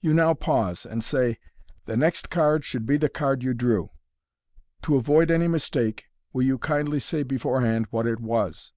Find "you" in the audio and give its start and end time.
0.00-0.14, 3.42-3.52, 6.44-6.56